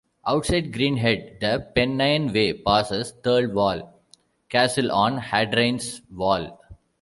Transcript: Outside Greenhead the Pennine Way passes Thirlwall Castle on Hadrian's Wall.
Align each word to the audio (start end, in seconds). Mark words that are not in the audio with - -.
Outside 0.25 0.71
Greenhead 0.73 1.39
the 1.41 1.69
Pennine 1.75 2.33
Way 2.33 2.53
passes 2.53 3.13
Thirlwall 3.23 3.87
Castle 4.49 4.91
on 4.91 5.19
Hadrian's 5.19 6.01
Wall. 6.11 6.59